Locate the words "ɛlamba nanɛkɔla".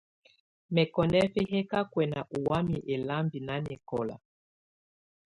2.93-4.15